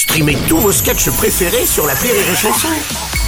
Streamez 0.00 0.38
tous 0.48 0.56
vos 0.56 0.72
sketchs 0.72 1.10
préférés 1.10 1.66
sur 1.66 1.86
la 1.86 1.92
Rire 1.92 2.14
et 2.14 2.34
Chanson. 2.34 2.68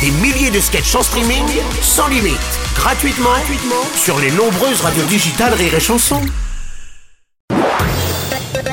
Des 0.01 0.11
milliers 0.23 0.51
de 0.51 0.59
sketchs 0.59 0.95
en 0.95 1.02
streaming, 1.02 1.45
sans 1.83 2.09
limite, 2.09 2.41
gratuitement, 2.75 3.29
gratuitement 3.29 3.85
sur 3.95 4.19
les 4.19 4.30
nombreuses 4.30 4.80
radios 4.80 5.04
digitales 5.04 5.53
Rire 5.53 5.74
et 5.74 5.80
Chanson. 5.80 6.22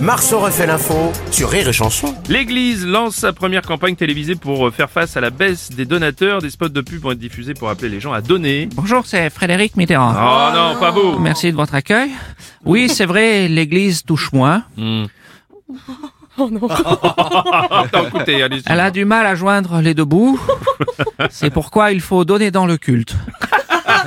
Marceau 0.01 0.39
refait 0.39 0.65
l'info 0.65 1.11
sur 1.29 1.49
Rire 1.49 1.67
et 1.67 1.73
Chanson. 1.73 2.15
L'Église 2.29 2.87
lance 2.87 3.15
sa 3.15 3.33
première 3.33 3.63
campagne 3.63 3.97
télévisée 3.97 4.35
pour 4.35 4.69
euh, 4.69 4.71
faire 4.71 4.89
face 4.89 5.17
à 5.17 5.19
la 5.19 5.29
baisse 5.29 5.69
des 5.69 5.83
donateurs. 5.83 6.41
Des 6.41 6.51
spots 6.51 6.69
de 6.69 6.79
pub 6.79 7.01
vont 7.01 7.11
être 7.11 7.19
diffusés 7.19 7.53
pour 7.53 7.69
appeler 7.69 7.89
les 7.89 7.99
gens 7.99 8.13
à 8.13 8.21
donner. 8.21 8.69
Bonjour, 8.75 9.05
c'est 9.05 9.29
Frédéric 9.29 9.75
Mitterrand. 9.75 10.13
Oh 10.15 10.55
non, 10.55 10.79
pas 10.79 10.93
beau 10.93 11.19
Merci 11.19 11.51
de 11.51 11.57
votre 11.57 11.75
accueil. 11.75 12.11
Oui, 12.63 12.87
c'est 12.87 13.05
vrai, 13.05 13.49
l'église 13.49 14.03
touche 14.03 14.31
moins. 14.31 14.63
Non, 17.93 18.07
écoutez, 18.07 18.41
allez 18.43 18.61
Elle 18.65 18.79
a 18.79 18.91
du 18.91 19.05
mal 19.05 19.25
à 19.25 19.35
joindre 19.35 19.81
les 19.81 19.93
deux 19.93 20.05
bouts. 20.05 20.39
C'est 21.29 21.49
pourquoi 21.49 21.91
il 21.91 22.01
faut 22.01 22.23
donner 22.25 22.51
dans 22.51 22.65
le 22.65 22.77
culte. 22.77 23.15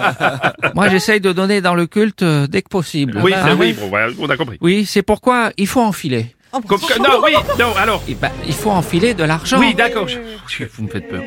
Moi, 0.75 0.89
j'essaye 0.89 1.21
de 1.21 1.33
donner 1.33 1.61
dans 1.61 1.75
le 1.75 1.87
culte 1.87 2.23
euh, 2.23 2.47
dès 2.47 2.63
que 2.63 2.69
possible. 2.69 3.21
Oui, 3.23 3.33
c'est- 3.45 3.53
oui, 3.53 3.73
bon, 3.75 3.89
voilà, 3.89 4.13
on 4.19 4.29
a 4.29 4.37
compris. 4.37 4.59
Oui, 4.61 4.85
c'est 4.87 5.03
pourquoi 5.03 5.51
il 5.57 5.67
faut 5.67 5.81
enfiler. 5.83 6.35
Comme 6.51 6.81
que- 6.81 6.99
non, 6.99 7.21
oui, 7.25 7.33
non, 7.59 7.75
alors. 7.77 8.03
Eh 8.09 8.15
ben, 8.15 8.31
il 8.47 8.53
faut 8.55 8.71
enfiler 8.71 9.15
de 9.15 9.25
l'argent. 9.25 9.59
Oui, 9.59 9.75
d'accord. 9.75 10.07
je- 10.09 10.65
Vous 10.77 10.85
me 10.85 10.89
faites 10.89 11.09
peur. 11.09 11.23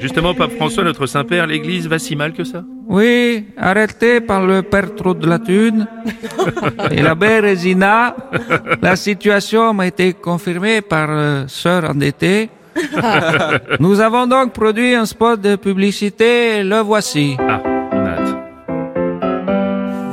Justement, 0.00 0.34
Pape 0.34 0.52
François, 0.56 0.84
notre 0.84 1.06
Saint-Père, 1.06 1.46
l'Église 1.46 1.88
va 1.88 1.98
si 1.98 2.16
mal 2.16 2.32
que 2.32 2.44
ça? 2.44 2.62
Oui, 2.88 3.46
arrêté 3.56 4.20
par 4.20 4.46
le 4.46 4.62
père 4.62 4.94
trop 4.94 5.12
de 5.12 5.26
la 5.26 5.40
thune. 5.40 5.86
Et 6.92 7.02
la 7.02 7.14
Bérésina, 7.16 8.14
la 8.80 8.94
situation 8.94 9.74
m'a 9.74 9.88
été 9.88 10.12
confirmée 10.14 10.82
par 10.82 11.08
euh, 11.10 11.44
sœur 11.48 11.90
endettée. 11.90 12.48
Nous 13.80 14.00
avons 14.00 14.26
donc 14.26 14.52
produit 14.52 14.94
un 14.94 15.06
spot 15.06 15.40
de 15.40 15.56
publicité, 15.56 16.62
le 16.62 16.80
voici. 16.80 17.36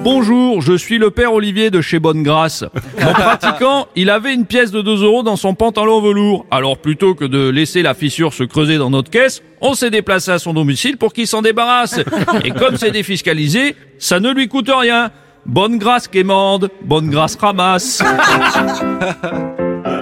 Bonjour, 0.03 0.61
je 0.61 0.73
suis 0.73 0.97
le 0.97 1.11
père 1.11 1.33
Olivier 1.33 1.69
de 1.71 1.79
chez 1.79 1.97
Bonne 1.97 2.23
Grâce. 2.23 2.65
Mon 3.01 3.13
pratiquant, 3.13 3.87
il 3.95 4.09
avait 4.09 4.33
une 4.33 4.45
pièce 4.45 4.69
de 4.71 4.81
2 4.81 5.03
euros 5.03 5.23
dans 5.23 5.37
son 5.37 5.53
pantalon 5.55 5.95
en 5.95 6.01
velours. 6.01 6.45
Alors 6.51 6.77
plutôt 6.77 7.15
que 7.15 7.23
de 7.23 7.47
laisser 7.49 7.81
la 7.81 7.93
fissure 7.93 8.33
se 8.33 8.43
creuser 8.43 8.77
dans 8.77 8.89
notre 8.89 9.09
caisse, 9.09 9.41
on 9.61 9.75
s'est 9.75 9.89
déplacé 9.91 10.31
à 10.31 10.39
son 10.39 10.53
domicile 10.53 10.97
pour 10.97 11.13
qu'il 11.13 11.25
s'en 11.25 11.41
débarrasse. 11.41 12.01
Et 12.43 12.51
comme 12.51 12.75
c'est 12.75 12.91
défiscalisé, 12.91 13.77
ça 13.97 14.19
ne 14.19 14.31
lui 14.31 14.49
coûte 14.49 14.69
rien. 14.69 15.09
Bonne 15.45 15.77
grâce 15.77 16.09
quémande, 16.09 16.69
bonne 16.83 17.09
grâce 17.09 17.35
ramasse. 17.35 18.01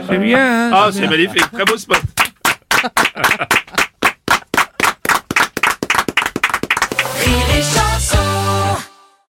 C'est 0.09 0.17
bien, 0.17 0.39
hein 0.39 0.71
Ah, 0.73 0.89
c'est 0.91 1.07
magnifique, 1.07 1.49
très 1.51 1.63
beau 1.63 1.77
spot. 1.77 2.01